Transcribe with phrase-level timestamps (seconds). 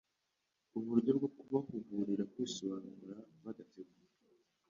[0.77, 4.03] uburyo bwo kubahugurira kwisobanura badategwa